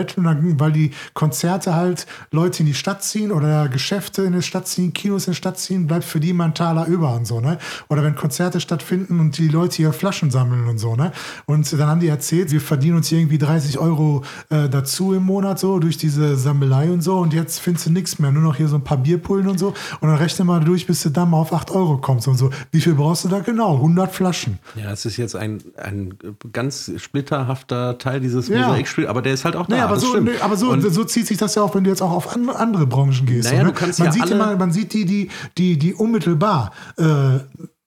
[0.60, 4.94] weil die Konzerte halt Leute in die Stadt ziehen oder Geschäfte in die Stadt ziehen,
[4.94, 7.58] Kinos in die Stadt ziehen, bleibt für die mal ein Taler über und so, ne?
[7.90, 11.12] Oder wenn Konzerte stattfinden und die Leute ihre Flaschen sammeln und so, ne?
[11.46, 15.60] Und dann haben die erzählt, wir verdienen uns irgendwie 30 Euro äh, dazu im Monat
[15.60, 18.68] so durch diese Sammelei und so und jetzt findest du nichts mehr, nur noch hier
[18.68, 19.70] so ein paar Bierpullen und so
[20.00, 22.50] und dann rechne mal durch, bis du dann mal auf 8 Euro kommst und so.
[22.72, 23.76] Wie viel brauchst du da genau?
[23.76, 24.60] 100 Flaschen.
[24.76, 26.14] ja, es ist jetzt ein, ein
[26.54, 28.68] ganz splitterhafter Teil dieses Ja.
[28.68, 29.76] Mosaikspiels, aber der ist halt auch da.
[29.76, 32.04] Nee, aber so, nee, aber so, so zieht sich das ja auch, wenn du jetzt
[32.04, 33.50] auch auf an, andere Branchen gehst.
[33.50, 33.74] Naja, ne?
[33.74, 37.40] man, ja sieht alle- immer, man sieht die, die, die, die unmittelbar äh,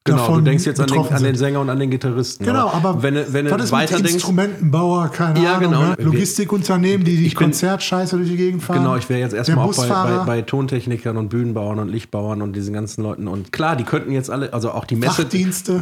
[0.07, 1.35] Genau, davon du denkst jetzt an den, an den.
[1.35, 2.45] Sänger und an den Gitarristen.
[2.45, 5.83] Genau, aber wenn du, wenn was ist weiter mit Instrumentenbauer, keine Ja, Ahnung, genau.
[5.83, 5.97] ne?
[5.99, 8.81] Logistikunternehmen, die die bin- Konzertscheiße durch die Gegend fahren.
[8.81, 12.55] Genau, ich wäre jetzt erstmal auch bei, bei, bei Tontechnikern und Bühnenbauern und Lichtbauern und
[12.55, 13.27] diesen ganzen Leuten.
[13.27, 15.27] Und klar, die könnten jetzt alle, also auch die Messe.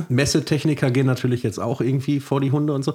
[0.09, 2.95] Messetechniker gehen natürlich jetzt auch irgendwie vor die Hunde und so.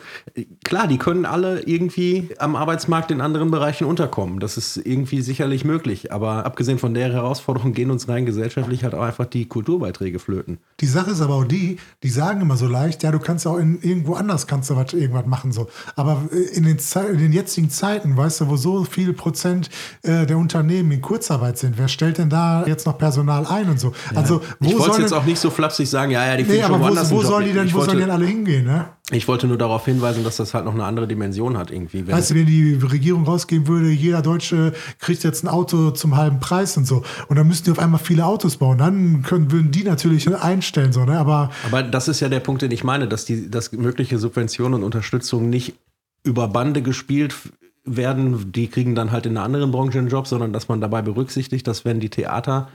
[0.64, 4.40] Klar, die können alle irgendwie am Arbeitsmarkt in anderen Bereichen unterkommen.
[4.40, 6.14] Das ist irgendwie sicherlich möglich.
[6.14, 10.60] Aber abgesehen von der Herausforderung gehen uns rein gesellschaftlich halt auch einfach die Kulturbeiträge flöten.
[10.80, 13.58] Die Sache ist aber auch die, die sagen immer so leicht, ja, du kannst auch
[13.58, 15.68] in, irgendwo anders kannst du was, irgendwas machen so.
[15.96, 16.78] Aber äh, in den,
[17.12, 19.70] in den jetzigen Zeiten, weißt du, wo so viel Prozent
[20.04, 23.80] äh, der Unternehmen in Kurzarbeit sind, wer stellt denn da jetzt noch Personal ein und
[23.80, 23.94] so?
[24.16, 26.80] Also wo Ich wollte jetzt auch nicht so flapsig sagen, ja, ja, die nee, aber
[26.80, 28.90] wo, wo sollen die denn, ich, wo sollen die denn alle hingehen, ne?
[29.12, 32.06] Ich wollte nur darauf hinweisen, dass das halt noch eine andere Dimension hat irgendwie.
[32.06, 36.18] Wenn Weißt du, wenn die Regierung rausgeben würde, jeder Deutsche kriegt jetzt ein Auto zum
[36.18, 37.04] halben Preis und so.
[37.30, 38.78] Und dann müssten die auf einmal viele Autos bauen.
[38.78, 41.18] Dann können, würden die natürlich einstellen, so, ne?
[41.18, 44.74] Aber Aber das ist ja der Punkt, den ich meine, dass die, dass mögliche Subventionen
[44.74, 45.76] und Unterstützung nicht
[46.24, 47.34] über Bande gespielt
[47.86, 48.52] werden.
[48.52, 51.66] Die kriegen dann halt in einer anderen Branche einen Job, sondern dass man dabei berücksichtigt,
[51.66, 52.68] dass wenn die Theater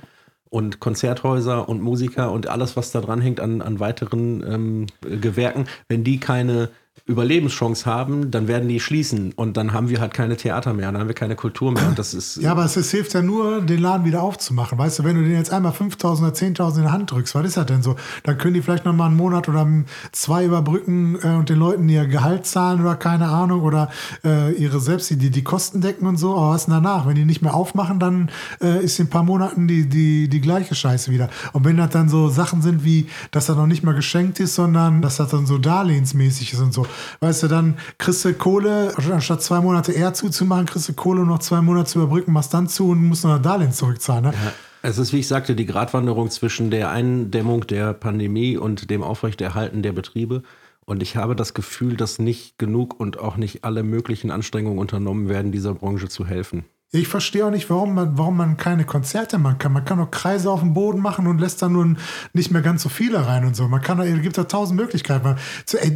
[0.52, 5.64] und Konzerthäuser und Musiker und alles, was da dran hängt an, an weiteren ähm, Gewerken,
[5.88, 6.68] wenn die keine
[7.06, 11.00] Überlebenschance haben, dann werden die schließen und dann haben wir halt keine Theater mehr, dann
[11.00, 13.60] haben wir keine Kultur mehr und das ist Ja, aber es, es hilft ja nur,
[13.62, 14.78] den Laden wieder aufzumachen.
[14.78, 17.46] Weißt du, wenn du den jetzt einmal 5.000 oder 10.000 in die Hand drückst, was
[17.46, 17.96] ist das denn so?
[18.22, 19.66] Dann können die vielleicht noch mal einen Monat oder
[20.12, 23.90] zwei überbrücken äh, und den Leuten ihr Gehalt zahlen oder keine Ahnung oder
[24.22, 26.36] äh, ihre selbst die, die Kosten decken und so.
[26.36, 27.06] Aber was denn danach?
[27.06, 30.40] Wenn die nicht mehr aufmachen, dann äh, ist in ein paar Monaten die, die, die
[30.40, 31.30] gleiche Scheiße wieder.
[31.52, 34.54] Und wenn das dann so Sachen sind wie, dass das noch nicht mal geschenkt ist,
[34.54, 36.81] sondern dass das dann so darlehensmäßig ist und so.
[37.20, 41.28] Weißt du, dann kriegst du Kohle, anstatt zwei Monate eher zuzumachen, kriegst du Kohle, um
[41.28, 44.24] noch zwei Monate zu überbrücken, machst dann zu und musst noch ein Darlehen zurückzahlen.
[44.24, 44.34] Ne?
[44.82, 49.82] Es ist, wie ich sagte, die Gratwanderung zwischen der Eindämmung der Pandemie und dem Aufrechterhalten
[49.82, 50.42] der Betriebe.
[50.84, 55.28] Und ich habe das Gefühl, dass nicht genug und auch nicht alle möglichen Anstrengungen unternommen
[55.28, 56.64] werden, dieser Branche zu helfen.
[56.94, 59.72] Ich verstehe auch nicht, warum man, warum man keine Konzerte machen kann.
[59.72, 61.96] Man kann doch Kreise auf dem Boden machen und lässt dann nun
[62.34, 63.66] nicht mehr ganz so viele rein und so.
[63.66, 65.36] Man kann, da- es gibt da tausend Möglichkeiten.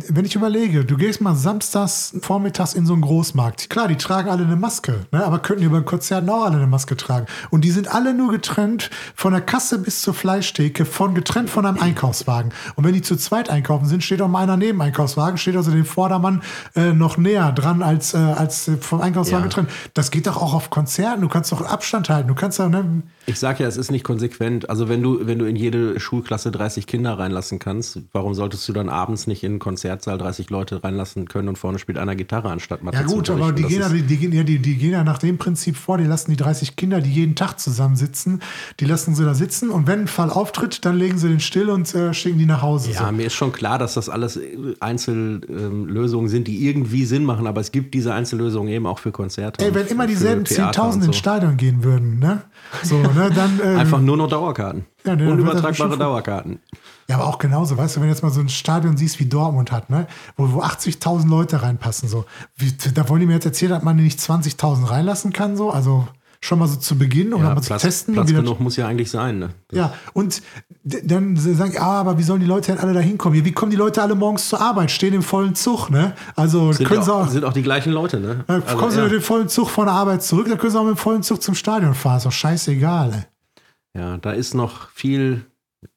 [0.09, 3.69] Wenn ich überlege, du gehst mal samstags vormittags in so einen Großmarkt.
[3.69, 5.23] Klar, die tragen alle eine Maske, ne?
[5.23, 7.27] aber könnten die bei Konzerten auch alle eine Maske tragen.
[7.51, 11.67] Und die sind alle nur getrennt von der Kasse bis zur Fleischtheke, von getrennt von
[11.67, 12.53] einem Einkaufswagen.
[12.75, 15.71] Und wenn die zu zweit einkaufen sind, steht auch mal einer neben Einkaufswagen, steht also
[15.73, 16.41] dem Vordermann
[16.75, 19.49] äh, noch näher dran als, äh, als vom Einkaufswagen Ja.
[19.49, 19.69] getrennt.
[19.93, 22.69] Das geht doch auch auf Konzerten Konzerten, du kannst doch Abstand halten, du kannst doch,
[22.69, 23.03] ne?
[23.27, 24.71] Ich sag ja, es ist nicht konsequent.
[24.71, 28.73] Also wenn du, wenn du in jede Schulklasse 30 Kinder reinlassen kannst, warum solltest du
[28.73, 32.51] dann abends nicht in einen Konzertsaal 30 Leute reinlassen können und vorne spielt einer Gitarre
[32.51, 35.19] anstatt Mathe Ja gut, aber die gehen, ja, die, die, die, die gehen ja nach
[35.19, 38.43] dem Prinzip vor, die lassen die 30 Kinder, die jeden Tag zusammensitzen,
[38.79, 41.69] die lassen sie da sitzen und wenn ein Fall auftritt, dann legen sie den still
[41.69, 42.93] und äh, schicken die nach Hause.
[42.93, 44.39] ja, mir ist schon klar, dass das alles
[44.79, 49.65] Einzellösungen sind, die irgendwie Sinn machen, aber es gibt diese Einzellösungen eben auch für Konzerte.
[49.65, 51.07] Ey, wenn immer dieselben und 10.000 so.
[51.07, 52.43] ins Stadion gehen würden, ne?
[52.83, 53.61] So, ne, dann.
[53.63, 54.85] ähm, Einfach nur noch Dauerkarten.
[55.05, 56.59] Ja, ne, Unübertragbare Dauerkarten.
[57.09, 59.27] Ja, aber auch genauso, weißt du, wenn du jetzt mal so ein Stadion siehst, wie
[59.27, 62.25] Dortmund hat, ne, wo, wo 80.000 Leute reinpassen, so,
[62.57, 66.09] wie, da wollen die mir jetzt erzählen, dass man nicht 20.000 reinlassen kann, so, also
[66.41, 68.15] schon mal so zu Beginn, um Ja, dann mal Platz, zu testen.
[68.15, 69.39] Platz genug muss ja eigentlich sein.
[69.39, 69.51] Ne?
[69.73, 70.43] ja, und
[70.85, 73.45] dann sagen, ja, aber wie sollen die Leute denn alle da hinkommen?
[73.45, 74.91] Wie kommen die Leute alle morgens zur Arbeit?
[74.91, 76.15] Stehen im vollen Zug, ne?
[76.37, 78.45] Also Sind, können sie auch, auch, sind auch die gleichen Leute, ne?
[78.49, 79.05] äh, Also, kommen sie ja.
[79.05, 81.23] mit dem vollen Zug von der Arbeit zurück, dann können sie auch mit dem vollen
[81.23, 82.19] Zug zum Stadion fahren.
[82.19, 83.13] Ist doch scheißegal,
[83.95, 84.01] ey.
[84.01, 85.45] ja, da ist noch viel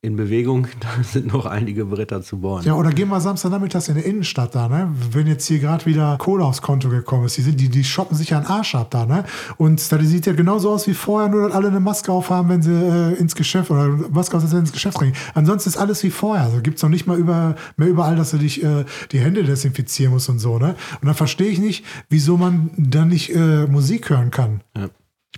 [0.01, 0.67] in Bewegung.
[0.79, 2.63] Da sind noch einige Bretter zu bohren.
[2.65, 4.93] Ja, oder gehen wir Samstagnachmittags in der Innenstadt da, ne?
[5.11, 8.15] Wenn jetzt hier gerade wieder Kohle aufs Konto gekommen ist, die, sind, die, die shoppen
[8.15, 9.25] sich ja einen Arsch ab da, ne?
[9.57, 12.61] Und da sieht ja genauso aus wie vorher, nur dass alle eine Maske aufhaben, wenn
[12.61, 15.13] sie äh, ins Geschäft oder Maske auf, wenn sie ins Geschäft rein.
[15.33, 16.45] Ansonsten ist alles wie vorher.
[16.45, 20.13] Also gibt's noch nicht mal über, mehr überall, dass du dich äh, die Hände desinfizieren
[20.13, 20.75] musst und so, ne?
[21.01, 24.61] Und dann verstehe ich nicht, wieso man dann nicht äh, Musik hören kann.
[24.77, 24.89] Ja.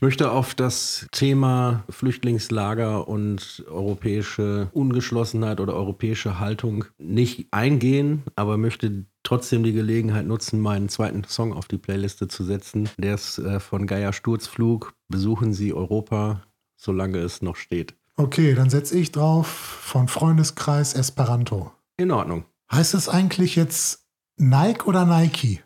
[0.02, 8.58] Ich möchte auf das Thema Flüchtlingslager und europäische Ungeschlossenheit oder europäische Haltung nicht eingehen, aber
[8.58, 12.90] möchte trotzdem die Gelegenheit nutzen, meinen zweiten Song auf die Playliste zu setzen.
[12.98, 14.96] Der ist äh, von Geier Sturzflug.
[15.08, 16.42] Besuchen Sie Europa,
[16.78, 17.94] solange es noch steht.
[18.16, 21.74] Okay, dann setze ich drauf von Freundeskreis Esperanto.
[21.98, 22.46] In Ordnung.
[22.72, 25.62] Heißt das eigentlich jetzt Nike oder Nike?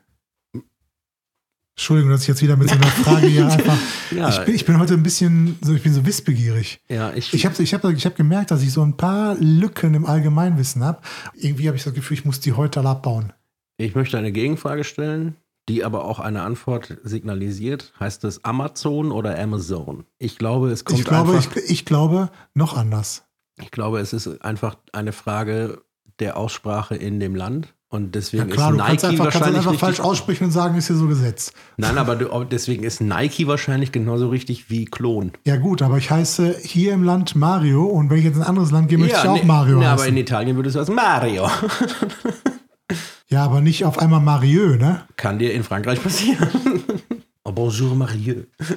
[1.76, 3.78] Entschuldigung, dass ich jetzt wieder mit so einer Frage hier einfach.
[4.12, 4.30] Ja.
[4.30, 6.80] Ich, bin, ich bin heute ein bisschen so, ich bin so wissbegierig.
[6.88, 9.94] Ja, ich, Ich habe ich hab, ich hab gemerkt, dass ich so ein paar Lücken
[9.94, 11.02] im Allgemeinwissen habe.
[11.34, 13.34] Irgendwie habe ich das Gefühl, ich muss die heute alle abbauen.
[13.78, 15.36] ich möchte eine Gegenfrage stellen,
[15.68, 17.92] die aber auch eine Antwort signalisiert.
[18.00, 20.06] Heißt es Amazon oder Amazon?
[20.18, 21.58] Ich glaube, es kommt Ich glaube, einfach.
[21.58, 23.26] ich, ich glaube noch anders.
[23.62, 25.82] Ich glaube, es ist einfach eine Frage
[26.20, 27.74] der Aussprache in dem Land.
[27.96, 30.88] Und Ja deswegen klar, ist Nike einfach, kannst wahrscheinlich einfach falsch aussprechen und sagen, ist
[30.88, 31.54] hier so Gesetz.
[31.78, 35.32] Nein, aber du, deswegen ist Nike wahrscheinlich genauso richtig wie Klon.
[35.46, 38.50] Ja gut, aber ich heiße hier im Land Mario und wenn ich jetzt in ein
[38.50, 40.10] anderes Land gehe, möchte ich auch nee, Mario aber heißen.
[40.10, 41.50] in Italien würdest du als Mario.
[43.30, 45.04] ja, aber nicht auf einmal Mario, ne?
[45.16, 46.50] Kann dir in Frankreich passieren.
[47.44, 48.44] oh, bonjour Mario.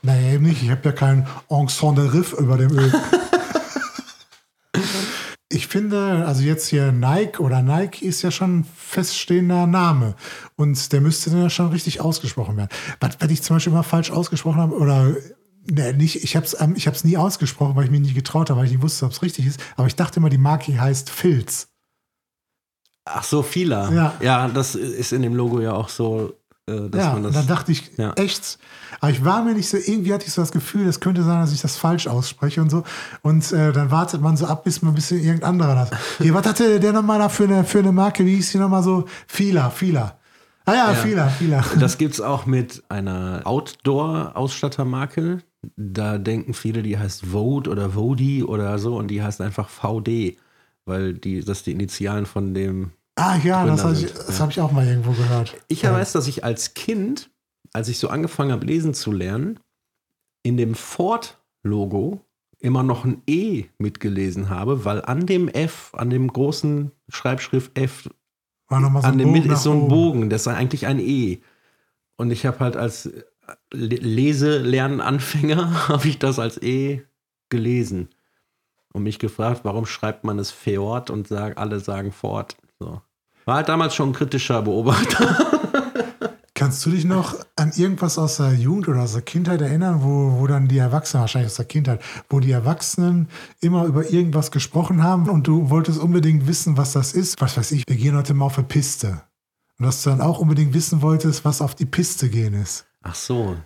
[0.00, 0.62] Naja, eben nicht.
[0.62, 2.90] Ich habe ja kein Ensemble Riff über dem Öl.
[5.52, 10.14] Ich finde, also jetzt hier Nike oder Nike ist ja schon ein feststehender Name.
[10.56, 12.70] Und der müsste dann ja schon richtig ausgesprochen werden.
[13.00, 15.14] Was, wenn ich zum Beispiel mal falsch ausgesprochen habe oder
[15.70, 18.60] ne, nicht, ich habe es ich hab's nie ausgesprochen, weil ich mich nicht getraut habe,
[18.60, 19.60] weil ich nicht wusste, ob es richtig ist.
[19.76, 21.68] Aber ich dachte immer, die Marke heißt Filz.
[23.04, 23.92] Ach so, Fila.
[23.92, 24.14] Ja.
[24.20, 26.34] ja, das ist in dem Logo ja auch so,
[26.68, 27.34] äh, dass ja, man und das.
[27.34, 28.12] dann dachte ich, ja.
[28.12, 28.58] echt.
[29.00, 31.40] Aber ich war mir nicht so, irgendwie hatte ich so das Gefühl, es könnte sein,
[31.40, 32.84] dass ich das falsch ausspreche und so.
[33.22, 35.90] Und äh, dann wartet man so ab, bis man ein bisschen irgendein anderer hat.
[36.18, 38.24] Hier, was hatte der nochmal da für eine, für eine Marke?
[38.24, 39.06] Wie hieß die nochmal so?
[39.26, 40.18] Fila, Fila.
[40.64, 40.94] Ah ja, Ja.
[40.94, 41.64] Fila, Fila.
[41.80, 45.42] Das gibt es auch mit einer Outdoor-Ausstattermarke.
[45.76, 50.38] Da denken viele, die heißt Vode oder Vodi oder so und die heißt einfach VD,
[50.84, 52.92] weil die, das die Initialen von dem.
[53.14, 54.44] Ah ja, das Gründer habe ich, das ja.
[54.44, 55.56] hab ich auch mal irgendwo gehört.
[55.68, 55.92] Ich ja.
[55.92, 57.30] weiß, dass ich als Kind,
[57.72, 59.60] als ich so angefangen habe, lesen zu lernen,
[60.42, 62.20] in dem Ford-Logo
[62.58, 68.04] immer noch ein E mitgelesen habe, weil an dem F, an dem großen Schreibschrift F
[68.04, 69.88] so an dem Bogen ist so ein.
[69.88, 71.40] Bogen, das ist eigentlich ein E.
[72.16, 73.10] Und ich habe halt als
[73.72, 77.02] Leselernanfänger habe ich das als E
[77.50, 78.08] gelesen
[78.92, 82.56] und mich gefragt, warum schreibt man es Fjord und sag, alle sagen Ford.
[82.82, 83.00] So.
[83.44, 85.36] War halt damals schon ein kritischer Beobachter.
[86.54, 90.40] Kannst du dich noch an irgendwas aus der Jugend oder aus der Kindheit erinnern, wo,
[90.40, 93.28] wo dann die Erwachsenen, wahrscheinlich aus der Kindheit, wo die Erwachsenen
[93.60, 97.40] immer über irgendwas gesprochen haben und du wolltest unbedingt wissen, was das ist?
[97.40, 99.22] Was weiß ich, wir gehen heute mal auf eine Piste.
[99.78, 102.86] Und dass du dann auch unbedingt wissen wolltest, was auf die Piste gehen ist.
[103.02, 103.56] Ach so.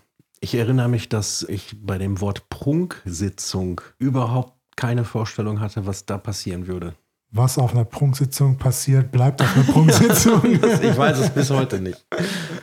[0.41, 6.19] Ich erinnere mich, dass ich bei dem Wort Prunksitzung überhaupt keine Vorstellung hatte, was da
[6.19, 6.95] passieren würde.
[7.37, 10.43] Was auf einer Prunksitzung passiert, bleibt auf einer Prunksitzung.
[10.83, 12.07] Ich weiß es bis heute nicht.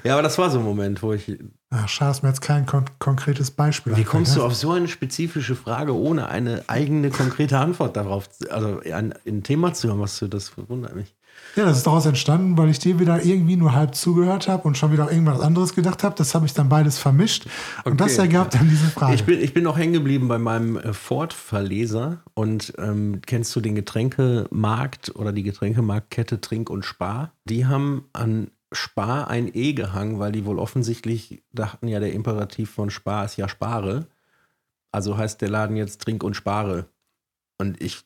[0.04, 1.38] Ja, aber das war so ein Moment, wo ich
[1.70, 3.96] Ach, schade, ist mir jetzt kein kon konkretes Beispiel.
[3.96, 8.80] Wie kommst du auf so eine spezifische Frage, ohne eine eigene konkrete Antwort darauf, also
[8.82, 11.16] ein, ein Thema zu haben, was du, das wundert mich.
[11.56, 14.76] Ja, das ist daraus entstanden, weil ich dir wieder irgendwie nur halb zugehört habe und
[14.78, 16.16] schon wieder irgendwas anderes gedacht habe.
[16.16, 17.46] Das habe ich dann beides vermischt.
[17.86, 17.98] Und Okay.
[17.98, 19.14] das ergab dann diese Frage.
[19.14, 23.62] Ich bin, ich bin noch hängen geblieben bei meinem äh, Ford-Verleser und ähm, kennst du
[23.62, 27.32] den Getränkemarkt oder die Getränkemarktkette Trink und Spar?
[27.46, 32.72] Die haben an Spar ein E gehangen, weil die wohl offensichtlich dachten, ja, der Imperativ
[32.72, 34.08] von Spar ist ja Spare.
[34.92, 36.88] Also heißt der Laden jetzt Trink und Spare.
[37.60, 38.04] Und ich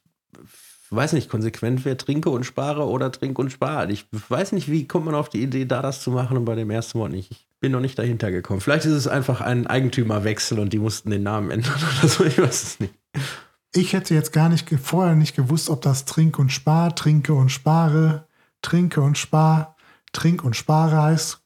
[0.91, 3.89] weiß nicht, konsequent wäre Trinke und Spare oder Trink und Spar.
[3.89, 6.55] Ich weiß nicht, wie kommt man auf die Idee, da das zu machen und bei
[6.55, 7.31] dem ersten Wort nicht.
[7.31, 8.61] Ich bin noch nicht dahinter gekommen.
[8.61, 12.23] Vielleicht ist es einfach ein Eigentümerwechsel und die mussten den Namen ändern oder so.
[12.23, 12.93] Ich weiß es nicht.
[13.73, 17.49] Ich hätte jetzt gar nicht vorher nicht gewusst, ob das Trink und Spar, Trinke und
[17.49, 18.25] Spare,
[18.61, 19.75] Trinke und Spar,
[20.13, 21.41] Trink und Spare heißt.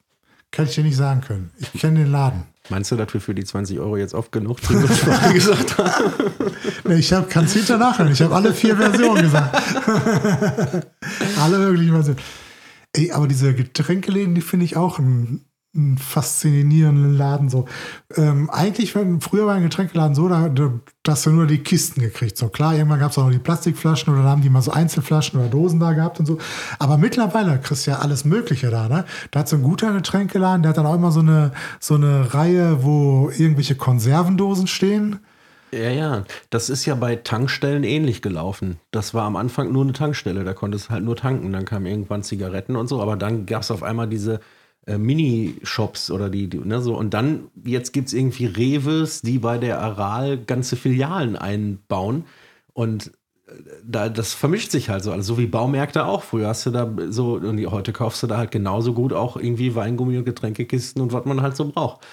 [0.52, 1.52] Kann ich dir nicht sagen können.
[1.58, 2.51] Ich kenne den Laden.
[2.70, 5.78] Meinst du, dass wir für die 20 Euro jetzt oft genug Trink und Spar gesagt
[5.78, 6.14] haben?
[6.86, 8.12] Nee, ich habe kannst hinter nachhören.
[8.12, 9.56] Ich habe alle vier Versionen gesagt.
[11.40, 12.20] alle möglichen Versionen.
[12.94, 17.50] Ey, aber diese Getränkeläden, die finde ich auch einen, einen faszinierenden Laden.
[17.50, 17.66] So.
[18.18, 20.50] Ähm, eigentlich, wenn, früher war ein Getränkeladen so, da
[21.04, 22.38] da hast du nur die Kisten gekriegt.
[22.38, 24.72] So klar, irgendwann gab es auch noch die Plastikflaschen oder da haben die mal so
[24.72, 26.38] Einzelflaschen oder Dosen da gehabt und so.
[26.78, 29.06] Aber mittlerweile kriegst du ja alles Mögliche da, ne?
[29.32, 32.34] Da hat so ein guter Getränkeladen, der hat dann auch immer so eine, so eine
[32.34, 35.20] Reihe, wo irgendwelche Konservendosen stehen.
[35.72, 36.24] Ja, ja.
[36.50, 38.78] Das ist ja bei Tankstellen ähnlich gelaufen.
[38.92, 40.44] Das war am Anfang nur eine Tankstelle.
[40.44, 41.54] Da konntest du halt nur tanken.
[41.54, 43.02] Dann kamen irgendwann Zigaretten und so.
[43.02, 44.42] Aber dann gab es auf einmal diese
[44.88, 46.98] äh, Mini-Shops oder die, die ne, so.
[46.98, 52.26] Und dann, jetzt gibt es irgendwie Reves, die bei der Aral ganze Filialen einbauen.
[52.74, 53.12] Und
[53.48, 53.52] äh,
[53.84, 55.12] da, das vermischt sich halt so.
[55.12, 56.24] Also so wie Baumärkte auch.
[56.24, 59.76] Früher hast du da so, und heute kaufst du da halt genauso gut auch irgendwie
[59.76, 62.06] Weingummi und Getränkekisten und was man halt so braucht.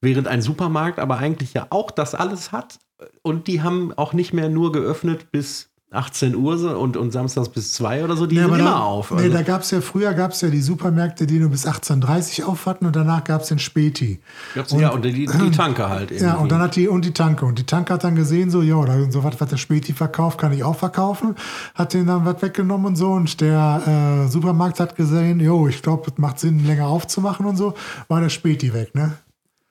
[0.00, 2.78] Während ein Supermarkt aber eigentlich ja auch das alles hat.
[3.22, 7.48] Und die haben auch nicht mehr nur geöffnet bis 18 Uhr so und, und samstags
[7.48, 8.26] bis 2 oder so.
[8.26, 9.10] Die Ja, sind immer da, auf.
[9.10, 12.42] Nee, Also, da gab es ja früher gab's ja die Supermärkte, die nur bis 18.30
[12.42, 14.20] Uhr auf hatten und danach gab es den Späti.
[14.54, 16.10] gab's- ja, und die, die Tanke halt.
[16.10, 16.42] Ja, irgendwie.
[16.42, 17.46] und dann hat die und die Tanke.
[17.46, 20.38] Und die Tanke hat dann gesehen, so, ja, da so was, was der Späti verkauft,
[20.38, 21.34] kann ich auch verkaufen.
[21.74, 23.10] Hat den dann was weggenommen und so.
[23.12, 27.56] Und der äh, Supermarkt hat gesehen, jo, ich glaube, es macht Sinn, länger aufzumachen und
[27.56, 27.74] so,
[28.08, 29.14] war der Späti weg, ne?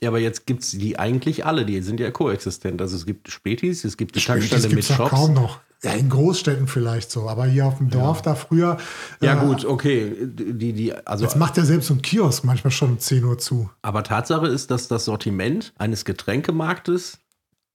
[0.01, 2.81] Ja, aber jetzt gibt es die eigentlich alle, die sind ja koexistent.
[2.81, 5.09] Also es gibt Spätis, es gibt die Spätis Tankstelle mit Shops.
[5.11, 5.59] kaum noch.
[5.83, 8.77] Ja, in Großstädten vielleicht so, aber hier auf dem Dorf da früher.
[9.21, 10.15] Ja, äh, gut, okay.
[10.21, 13.37] Die, die, also, Jetzt macht ja selbst so ein Kiosk manchmal schon um 10 Uhr
[13.37, 13.69] zu.
[13.81, 17.19] aber Tatsache ist, dass das Sortiment eines Getränkemarktes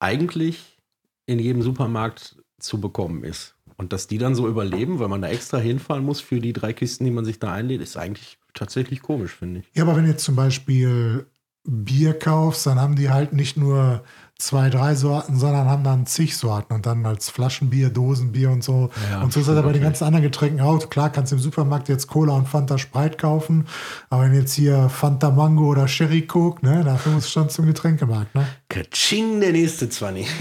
[0.00, 0.78] eigentlich
[1.26, 3.54] in jedem Supermarkt zu bekommen ist.
[3.76, 6.72] Und dass die dann so überleben, weil man da extra hinfahren muss für die drei
[6.72, 9.66] Kisten, die man sich da einlädt, ist eigentlich tatsächlich komisch, finde ich.
[9.74, 11.26] Ja, aber wenn du jetzt zum Beispiel
[11.64, 14.02] Bier kaufst, dann haben die halt nicht nur
[14.38, 18.90] zwei, drei Sorten, sondern haben dann zig Sorten und dann als Flaschenbier, Dosenbier und so.
[19.10, 19.84] Ja, und so ist das ja bei den okay.
[19.84, 20.88] ganzen anderen Getränken auch.
[20.88, 23.66] Klar kannst du im Supermarkt jetzt Cola und Fanta Sprite kaufen,
[24.10, 27.66] aber wenn jetzt hier Fanta Mango oder Sherry Coke, ne, dafür musst du schon zum
[27.66, 28.46] Getränkemarkt, ne?
[28.68, 30.26] Katsching, der nächste 20.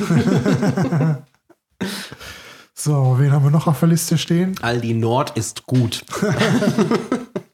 [2.80, 4.56] So, wen haben wir noch auf der Liste stehen?
[4.62, 6.06] Aldi Nord ist gut.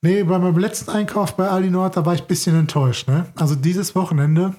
[0.00, 3.08] Nee, bei meinem letzten Einkauf bei Aldi Nord, da war ich ein bisschen enttäuscht.
[3.08, 3.26] Ne?
[3.34, 4.54] Also dieses Wochenende,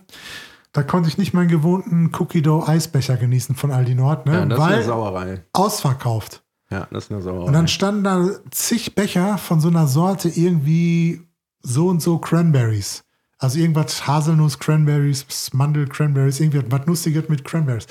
[0.74, 4.34] da konnte ich nicht meinen gewohnten Cookie Dough Eisbecher genießen von Aldi Nord, ne?
[4.34, 5.44] Ja, das ist weil eine Sauerei.
[5.54, 6.44] ausverkauft.
[6.70, 7.46] Ja, das ist eine Sauerei.
[7.46, 11.22] Und dann standen da zig Becher von so einer Sorte irgendwie
[11.62, 13.04] so und so Cranberries.
[13.38, 17.88] Also irgendwas Haselnuss, Cranberries, Mandel, Cranberries, irgendwie was Nussiges mit Cranberries.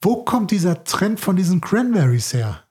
[0.00, 2.62] Wo kommt dieser Trend von diesen Cranberries her?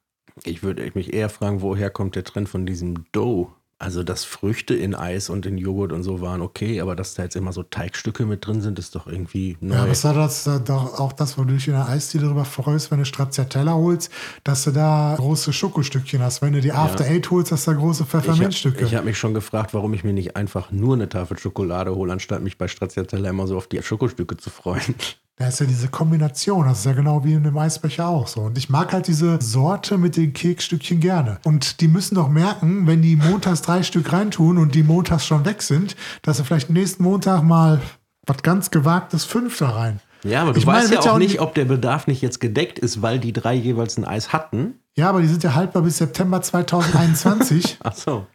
[0.46, 3.54] Ich würde mich eher fragen, woher kommt der Trend von diesem Dough?
[3.82, 7.24] Also, dass Früchte in Eis und in Joghurt und so waren okay, aber dass da
[7.24, 9.74] jetzt immer so Teigstücke mit drin sind, ist doch irgendwie neu.
[9.76, 12.44] Ja, was war das äh, doch auch das, wo du dich in der Eisdiele darüber
[12.44, 14.12] freust, wenn du Stracciatella holst,
[14.44, 16.42] dass du da große Schokostückchen hast.
[16.42, 18.98] Wenn du die After Eight holst, hast du da große ich habe Pfefferminzstücke.
[18.98, 22.44] hab mich schon gefragt, warum ich mir nicht einfach nur eine Tafel Schokolade hole, anstatt
[22.44, 24.94] mich bei Stracciatella immer so auf die Schokostücke zu freuen.
[25.40, 28.42] Da ist ja diese Kombination, das ist ja genau wie in dem Eisbecher auch so.
[28.42, 31.40] Und ich mag halt diese Sorte mit den Keksstückchen gerne.
[31.46, 35.46] Und die müssen doch merken, wenn die montags drei Stück reintun und die montags schon
[35.46, 37.80] weg sind, dass sie vielleicht nächsten Montag mal
[38.28, 40.02] was ganz gewagtes fünf da rein.
[40.24, 41.64] Ja, aber du Ich meine, weißt ja wird ja auch auch nicht, nicht- ob der
[41.64, 44.74] Bedarf nicht jetzt gedeckt ist, weil die drei jeweils ein Eis hatten.
[44.98, 47.78] Ja, aber die sind ja haltbar bis September 2021.
[47.82, 48.28] Ach so.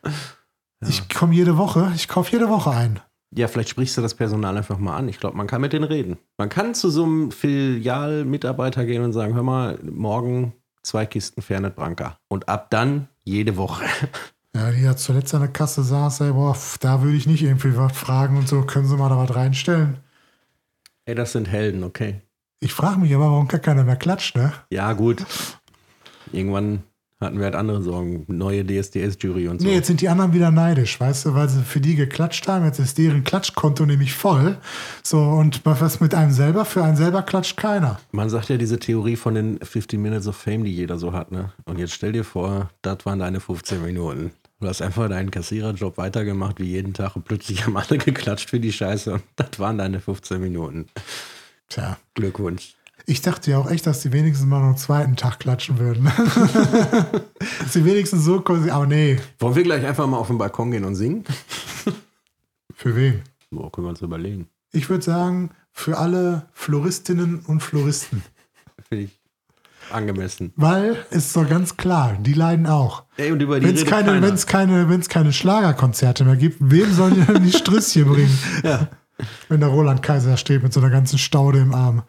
[0.89, 3.01] Ich komme jede Woche, ich kaufe jede Woche ein.
[3.37, 5.09] Ja, vielleicht sprichst du das Personal einfach mal an.
[5.09, 6.19] Ich glaube, man kann mit denen reden.
[6.39, 11.75] Man kann zu so einem Filialmitarbeiter gehen und sagen, hör mal, morgen zwei Kisten Fernet
[11.75, 12.19] Branca.
[12.29, 13.85] Und ab dann jede Woche.
[14.57, 17.77] Ja, die ja zuletzt an der Kasse saß, ey, boah, da würde ich nicht irgendwie
[17.77, 19.97] was fragen und so, können Sie mal da was reinstellen?
[21.07, 22.23] Ey, das sind Helden, okay.
[22.61, 24.53] Ich frage mich aber, warum gar keiner mehr klatscht, ne?
[24.71, 25.27] Ja, gut.
[26.31, 26.85] Irgendwann
[27.25, 28.25] hatten wir halt andere Sorgen.
[28.29, 29.67] Neue DSDS-Jury und so.
[29.67, 32.65] Nee, jetzt sind die anderen wieder neidisch, weißt du, weil sie für die geklatscht haben.
[32.65, 34.59] Jetzt ist deren Klatschkonto nämlich voll.
[35.03, 36.65] So, und was mit einem selber?
[36.65, 38.01] Für einen selber klatscht keiner.
[38.13, 41.33] Man sagt ja diese Theorie von den 50 Minutes of Fame, die jeder so hat,
[41.33, 41.53] ne?
[41.65, 44.33] Und jetzt stell dir vor, das waren deine 15 Minuten.
[44.61, 48.61] Du hast einfach deinen Kassiererjob weitergemacht wie jeden Tag und plötzlich haben alle geklatscht für
[48.61, 50.87] die Scheiße und das waren deine 15 Minuten.
[51.69, 51.99] Tja.
[52.15, 52.75] Glückwunsch.
[53.07, 56.05] Ich dachte ja auch echt, dass die wenigstens mal noch einen zweiten Tag klatschen würden.
[57.61, 59.19] dass die wenigstens so quasi, aber nee.
[59.39, 61.25] Wollen wir gleich einfach mal auf den Balkon gehen und singen?
[62.75, 63.23] Für wen?
[63.51, 64.49] Boah, können wir uns überlegen.
[64.73, 68.23] Ich würde sagen, für alle Floristinnen und Floristen.
[68.89, 69.11] Finde ich
[69.91, 70.53] angemessen.
[70.57, 73.05] Weil, ist doch ganz klar, die leiden auch.
[73.17, 76.93] Ey, und über die Wenn es keine, wenn's keine, wenn's keine Schlagerkonzerte mehr gibt, wem
[76.93, 78.39] sollen die denn die Strüsschen bringen?
[78.63, 78.89] Ja.
[79.49, 82.03] Wenn der Roland Kaiser steht mit so einer ganzen Staude im Arm.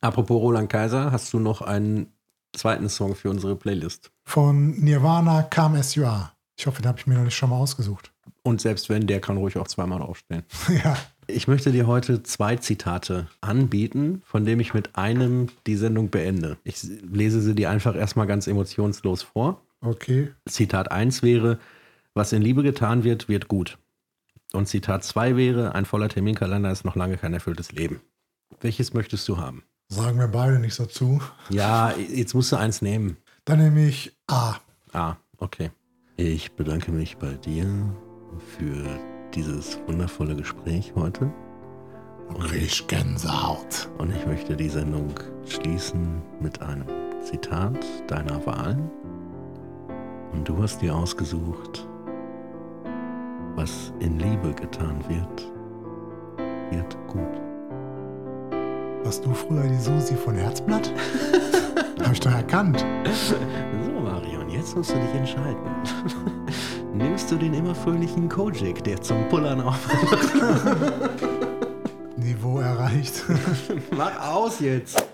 [0.00, 2.12] Apropos Roland Kaiser, hast du noch einen
[2.52, 4.10] zweiten Song für unsere Playlist?
[4.24, 6.32] Von Nirvana As You Are.
[6.56, 8.12] Ich hoffe, den habe ich mir noch nicht schon mal ausgesucht.
[8.42, 10.44] Und selbst wenn, der kann ruhig auch zweimal draufstehen.
[10.84, 10.96] ja.
[11.26, 16.56] Ich möchte dir heute zwei Zitate anbieten, von dem ich mit einem die Sendung beende.
[16.64, 19.62] Ich lese sie dir einfach erstmal ganz emotionslos vor.
[19.80, 20.32] Okay.
[20.46, 21.58] Zitat 1 wäre,
[22.14, 23.78] was in Liebe getan wird, wird gut.
[24.52, 28.00] Und Zitat 2 wäre, ein voller Terminkalender ist noch lange kein erfülltes Leben.
[28.60, 29.62] Welches möchtest du haben?
[29.92, 31.20] Sagen wir beide nicht so zu.
[31.48, 33.16] Ja, jetzt musst du eins nehmen.
[33.44, 34.54] Dann nehme ich A.
[34.92, 35.72] Ah, okay.
[36.16, 37.66] Ich bedanke mich bei dir
[38.56, 38.86] für
[39.34, 41.28] dieses wundervolle Gespräch heute.
[42.52, 43.90] Riech Gänsehaut.
[43.98, 45.12] Und ich möchte die Sendung
[45.44, 46.86] schließen mit einem
[47.24, 48.78] Zitat deiner Wahl.
[50.32, 51.84] Und du hast dir ausgesucht,
[53.56, 55.52] was in Liebe getan wird,
[56.70, 57.49] wird gut.
[59.04, 60.92] Warst du früher die Susi von Herzblatt?
[62.02, 62.84] Habe ich doch erkannt.
[63.28, 63.34] So,
[64.02, 65.58] Marion, jetzt musst du dich entscheiden.
[66.94, 70.28] Nimmst du den immer fröhlichen Kojik, der zum Pullern aufmacht?
[72.16, 73.24] Niveau erreicht.
[73.96, 75.09] Mach aus jetzt!